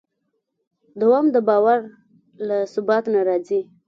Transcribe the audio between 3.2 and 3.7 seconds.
راځي.